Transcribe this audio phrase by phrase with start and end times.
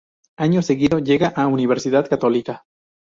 [0.37, 2.63] Año seguido llega a Universidad Católica.